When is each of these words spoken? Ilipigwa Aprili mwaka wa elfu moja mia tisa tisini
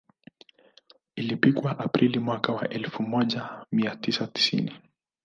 Ilipigwa 1.15 1.79
Aprili 1.79 2.19
mwaka 2.19 2.53
wa 2.53 2.69
elfu 2.69 3.03
moja 3.03 3.65
mia 3.71 3.95
tisa 3.95 4.27
tisini 4.27 4.73